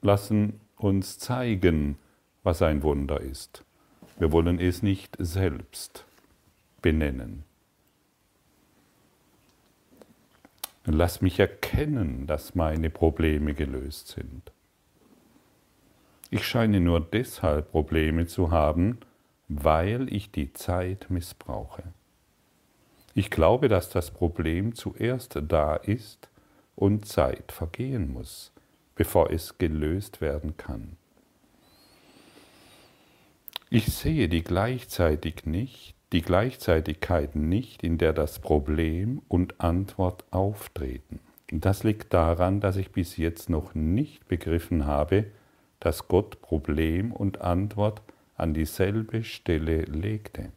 lassen 0.00 0.60
uns 0.76 1.18
zeigen, 1.18 1.98
was 2.44 2.62
ein 2.62 2.84
Wunder 2.84 3.20
ist. 3.20 3.64
Wir 4.16 4.30
wollen 4.30 4.60
es 4.60 4.80
nicht 4.80 5.16
selbst 5.18 6.04
benennen. 6.82 7.49
Lass 10.84 11.20
mich 11.20 11.38
erkennen, 11.38 12.26
dass 12.26 12.54
meine 12.54 12.90
Probleme 12.90 13.54
gelöst 13.54 14.08
sind. 14.08 14.50
Ich 16.30 16.46
scheine 16.46 16.80
nur 16.80 17.00
deshalb 17.00 17.70
Probleme 17.70 18.26
zu 18.26 18.50
haben, 18.50 18.98
weil 19.48 20.12
ich 20.12 20.30
die 20.30 20.52
Zeit 20.52 21.06
missbrauche. 21.10 21.82
Ich 23.14 23.30
glaube, 23.30 23.68
dass 23.68 23.90
das 23.90 24.10
Problem 24.12 24.74
zuerst 24.74 25.38
da 25.48 25.74
ist 25.74 26.28
und 26.76 27.06
Zeit 27.06 27.52
vergehen 27.52 28.12
muss, 28.12 28.52
bevor 28.94 29.30
es 29.30 29.58
gelöst 29.58 30.20
werden 30.20 30.56
kann. 30.56 30.96
Ich 33.68 33.86
sehe 33.86 34.28
die 34.28 34.42
gleichzeitig 34.42 35.46
nicht, 35.46 35.94
die 36.12 36.22
Gleichzeitigkeit 36.22 37.36
nicht, 37.36 37.82
in 37.82 37.98
der 37.98 38.12
das 38.12 38.40
Problem 38.40 39.22
und 39.28 39.60
Antwort 39.60 40.24
auftreten. 40.30 41.20
Das 41.52 41.84
liegt 41.84 42.12
daran, 42.14 42.60
dass 42.60 42.76
ich 42.76 42.90
bis 42.90 43.16
jetzt 43.16 43.50
noch 43.50 43.74
nicht 43.74 44.26
begriffen 44.28 44.86
habe, 44.86 45.26
dass 45.78 46.08
Gott 46.08 46.40
Problem 46.42 47.12
und 47.12 47.40
Antwort 47.40 48.02
an 48.36 48.54
dieselbe 48.54 49.24
Stelle 49.24 49.82
legte, 49.82 50.50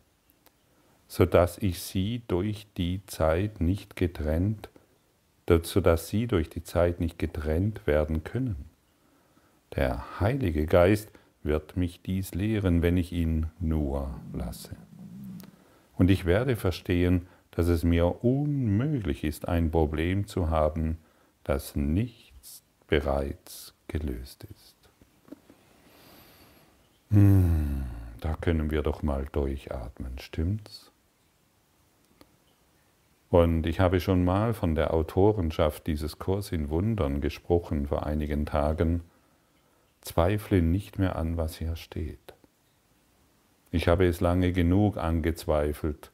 sodass 1.08 1.58
ich 1.58 1.80
sie 1.80 2.22
durch 2.28 2.68
die 2.78 3.02
Zeit 3.06 3.62
nicht 3.62 3.96
getrennt, 3.96 4.70
sodass 5.64 6.08
sie 6.08 6.28
durch 6.28 6.50
die 6.50 6.64
Zeit 6.64 7.00
nicht 7.00 7.20
getrennt 7.20 7.86
werden 7.88 8.24
können. 8.24 8.70
Der 9.76 10.20
Heilige 10.20 10.66
Geist 10.66 11.10
wird 11.42 11.76
mich 11.76 12.02
dies 12.02 12.34
lehren, 12.34 12.82
wenn 12.82 12.98
ich 12.98 13.12
ihn 13.12 13.48
nur 13.60 14.20
lasse. 14.34 14.76
Und 15.98 16.10
ich 16.10 16.26
werde 16.26 16.56
verstehen, 16.56 17.28
dass 17.52 17.68
es 17.68 17.84
mir 17.84 18.24
unmöglich 18.24 19.24
ist, 19.24 19.48
ein 19.48 19.70
Problem 19.72 20.28
zu 20.28 20.50
haben, 20.50 20.98
das 21.44 21.76
nichts 21.76 22.64
bereits 22.88 23.74
gelöst 23.88 24.46
ist. 24.46 24.76
Hm, 27.12 27.84
da 28.22 28.36
können 28.36 28.72
wir 28.72 28.82
doch 28.82 29.04
mal 29.04 29.28
durchatmen, 29.32 30.18
stimmt's? 30.20 30.92
Und 33.30 33.66
ich 33.66 33.80
habe 33.80 34.00
schon 34.00 34.24
mal 34.24 34.54
von 34.54 34.76
der 34.76 34.94
Autorenschaft 34.94 35.88
dieses 35.88 36.20
Kurs 36.20 36.52
in 36.52 36.70
Wundern 36.70 37.20
gesprochen 37.20 37.88
vor 37.88 38.06
einigen 38.06 38.46
Tagen. 38.46 39.02
Zweifle 40.02 40.62
nicht 40.62 41.00
mehr 41.00 41.16
an, 41.16 41.36
was 41.36 41.58
hier 41.58 41.76
steht. 41.76 42.33
Ich 43.74 43.88
habe 43.88 44.06
es 44.06 44.22
lange 44.22 44.52
genug 44.52 44.98
angezweifelt. 44.98 46.12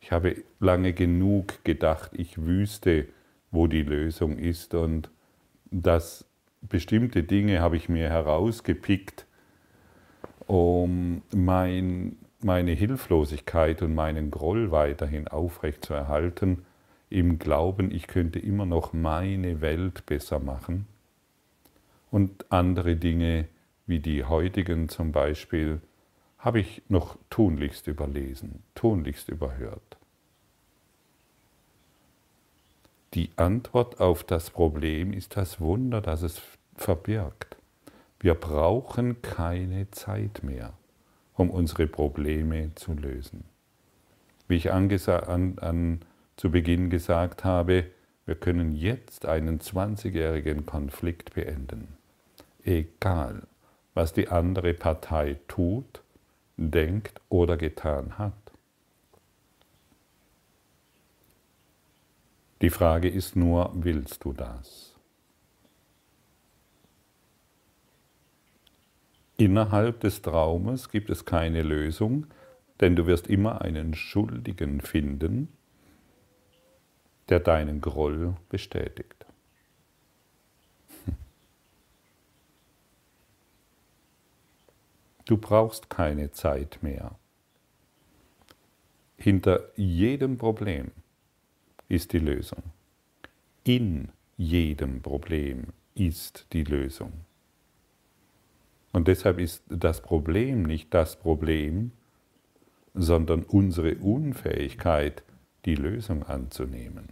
Ich 0.00 0.12
habe 0.12 0.34
lange 0.60 0.94
genug 0.94 1.62
gedacht, 1.62 2.12
ich 2.14 2.46
wüsste, 2.46 3.06
wo 3.50 3.66
die 3.66 3.82
Lösung 3.82 4.38
ist 4.38 4.72
und 4.72 5.10
dass 5.70 6.24
bestimmte 6.62 7.22
Dinge 7.22 7.60
habe 7.60 7.76
ich 7.76 7.90
mir 7.90 8.08
herausgepickt, 8.08 9.26
um 10.46 11.20
mein, 11.34 12.16
meine 12.40 12.70
Hilflosigkeit 12.70 13.82
und 13.82 13.94
meinen 13.94 14.30
Groll 14.30 14.70
weiterhin 14.70 15.28
aufrecht 15.28 15.84
zu 15.84 15.92
erhalten, 15.92 16.64
im 17.10 17.38
Glauben, 17.38 17.90
ich 17.90 18.06
könnte 18.06 18.38
immer 18.38 18.64
noch 18.64 18.94
meine 18.94 19.60
Welt 19.60 20.06
besser 20.06 20.38
machen 20.38 20.86
und 22.10 22.50
andere 22.50 22.96
Dinge 22.96 23.48
wie 23.86 24.00
die 24.00 24.24
heutigen 24.24 24.88
zum 24.88 25.12
Beispiel 25.12 25.82
habe 26.42 26.58
ich 26.58 26.82
noch 26.88 27.16
tunlichst 27.30 27.86
überlesen, 27.86 28.64
tunlichst 28.74 29.28
überhört. 29.28 29.96
Die 33.14 33.30
Antwort 33.36 34.00
auf 34.00 34.24
das 34.24 34.50
Problem 34.50 35.12
ist 35.12 35.36
das 35.36 35.60
Wunder, 35.60 36.00
das 36.00 36.22
es 36.22 36.42
verbirgt. 36.74 37.56
Wir 38.18 38.34
brauchen 38.34 39.22
keine 39.22 39.90
Zeit 39.92 40.42
mehr, 40.42 40.72
um 41.34 41.48
unsere 41.48 41.86
Probleme 41.86 42.74
zu 42.74 42.92
lösen. 42.94 43.44
Wie 44.48 44.56
ich 44.56 44.72
an, 44.72 44.90
an, 45.58 46.00
zu 46.36 46.50
Beginn 46.50 46.90
gesagt 46.90 47.44
habe, 47.44 47.86
wir 48.26 48.34
können 48.34 48.74
jetzt 48.74 49.26
einen 49.26 49.60
20-jährigen 49.60 50.66
Konflikt 50.66 51.34
beenden. 51.34 51.88
Egal, 52.64 53.42
was 53.94 54.12
die 54.12 54.28
andere 54.28 54.74
Partei 54.74 55.36
tut 55.46 56.02
denkt 56.56 57.20
oder 57.28 57.56
getan 57.56 58.18
hat. 58.18 58.34
Die 62.60 62.70
Frage 62.70 63.08
ist 63.08 63.34
nur, 63.34 63.72
willst 63.74 64.24
du 64.24 64.32
das? 64.32 64.96
Innerhalb 69.36 69.98
des 70.00 70.22
Traumes 70.22 70.88
gibt 70.88 71.10
es 71.10 71.24
keine 71.24 71.62
Lösung, 71.62 72.28
denn 72.80 72.94
du 72.94 73.06
wirst 73.06 73.26
immer 73.26 73.62
einen 73.62 73.94
Schuldigen 73.94 74.80
finden, 74.80 75.48
der 77.28 77.40
deinen 77.40 77.80
Groll 77.80 78.36
bestätigt. 78.48 79.21
Du 85.32 85.38
brauchst 85.38 85.88
keine 85.88 86.30
Zeit 86.32 86.80
mehr. 86.82 87.12
Hinter 89.16 89.62
jedem 89.76 90.36
Problem 90.36 90.90
ist 91.88 92.12
die 92.12 92.18
Lösung. 92.18 92.62
In 93.64 94.10
jedem 94.36 95.00
Problem 95.00 95.68
ist 95.94 96.44
die 96.52 96.64
Lösung. 96.64 97.12
Und 98.92 99.08
deshalb 99.08 99.38
ist 99.38 99.62
das 99.70 100.02
Problem 100.02 100.64
nicht 100.64 100.92
das 100.92 101.16
Problem, 101.16 101.92
sondern 102.92 103.42
unsere 103.42 103.94
Unfähigkeit, 103.94 105.22
die 105.64 105.76
Lösung 105.76 106.24
anzunehmen. 106.24 107.08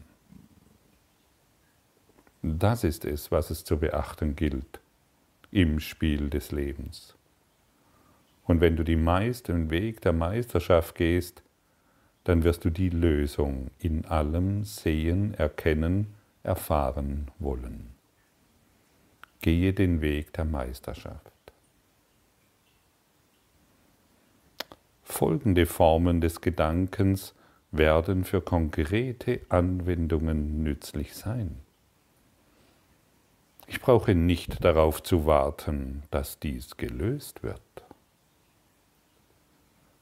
Das 2.43 2.85
ist 2.85 3.07
es, 3.07 3.31
was 3.31 3.49
es 3.49 3.65
zu 3.65 3.79
beachten 3.79 4.37
gilt 4.37 4.79
im 5.51 5.81
Spiel 5.81 6.29
des 6.29 6.53
Lebens. 6.53 7.15
Und 8.51 8.61
wenn 8.61 8.75
du 8.75 8.83
die 8.83 8.97
Meist, 8.97 9.47
den 9.47 9.71
Weg 9.71 10.01
der 10.01 10.13
Meisterschaft 10.13 10.97
gehst, 10.97 11.45
dann 12.25 12.43
wirst 12.43 12.65
du 12.65 12.71
die 12.71 12.89
Lösung 12.89 13.71
in 13.79 14.05
allem 14.07 14.65
sehen, 14.65 15.35
erkennen, 15.35 16.17
erfahren 16.43 17.31
wollen. 17.39 17.91
Gehe 19.41 19.73
den 19.73 20.01
Weg 20.01 20.33
der 20.33 20.47
Meisterschaft. 20.47 21.31
Folgende 25.05 25.65
Formen 25.65 26.21
des 26.21 26.41
Gedankens 26.41 27.37
werden 27.71 28.25
für 28.25 28.41
konkrete 28.41 29.43
Anwendungen 29.49 30.65
nützlich 30.65 31.15
sein. 31.15 31.61
Ich 33.69 33.81
brauche 33.81 34.17
nicht 34.17 34.65
darauf 34.65 35.05
zu 35.05 35.25
warten, 35.25 36.03
dass 36.11 36.41
dies 36.41 36.77
gelöst 36.77 37.45
wird. 37.45 37.61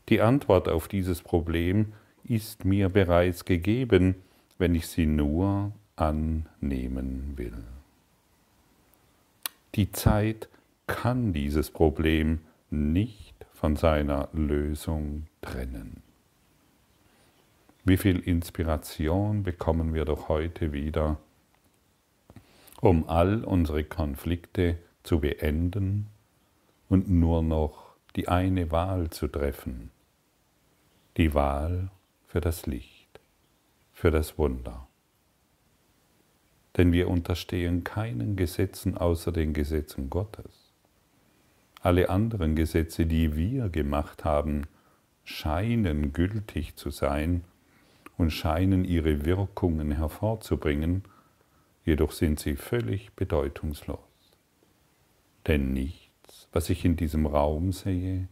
Die 0.09 0.23
Antwort 0.23 0.69
auf 0.69 0.89
dieses 0.89 1.21
Problem 1.21 1.93
ist 2.25 2.65
mir 2.65 2.89
bereits 2.89 3.45
gegeben, 3.45 4.15
wenn 4.57 4.75
ich 4.75 4.87
sie 4.87 5.07
nur 5.07 5.73
annehmen 5.97 7.35
will. 7.37 7.65
Die 9.75 9.93
Zeit 9.93 10.49
kann 10.87 11.33
dieses 11.33 11.71
Problem 11.71 12.41
nicht 12.71 13.35
von 13.53 13.77
seiner 13.77 14.29
Lösung 14.33 15.27
trennen. 15.43 16.03
Wie 17.85 17.97
viel 17.97 18.19
Inspiration 18.19 19.43
bekommen 19.43 19.95
wir 19.95 20.05
doch 20.05 20.29
heute 20.29 20.73
wieder, 20.73 21.19
um 22.81 23.09
all 23.09 23.45
unsere 23.45 23.85
Konflikte 23.85 24.79
zu 25.03 25.21
beenden 25.21 26.07
und 26.89 27.11
nur 27.11 27.43
noch 27.43 27.95
die 28.17 28.29
eine 28.29 28.71
Wahl 28.71 29.11
zu 29.11 29.29
treffen, 29.29 29.91
die 31.19 31.35
Wahl 31.35 31.91
für 32.27 32.41
das 32.41 32.67
Licht, 32.67 33.21
für 33.93 34.13
das 34.13 34.39
Wunder. 34.39 34.87
Denn 36.77 36.93
wir 36.93 37.09
unterstehen 37.09 37.83
keinen 37.83 38.37
Gesetzen 38.37 38.97
außer 38.97 39.33
den 39.33 39.53
Gesetzen 39.53 40.11
Gottes. 40.11 40.73
Alle 41.81 42.09
anderen 42.09 42.55
Gesetze, 42.55 43.05
die 43.05 43.35
wir 43.35 43.69
gemacht 43.69 44.25
haben, 44.25 44.69
scheinen 45.25 46.13
gültig 46.13 46.77
zu 46.77 46.91
sein 46.91 47.43
und 48.17 48.31
scheinen 48.31 48.85
ihre 48.85 49.25
Wirkungen 49.25 49.91
hervorzubringen, 49.91 51.03
jedoch 51.85 52.13
sind 52.13 52.39
sie 52.39 52.55
völlig 52.55 53.13
bedeutungslos. 53.15 53.99
Denn 55.49 55.73
nichts, 55.73 56.49
was 56.53 56.71
ich 56.71 56.85
in 56.85 56.95
diesem 56.95 57.27
Raum 57.27 57.73
sehe, 57.73 58.29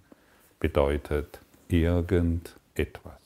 bedeutet 0.61 1.41
irgendetwas 1.69 2.66
it 2.79 2.99
was. 3.05 3.26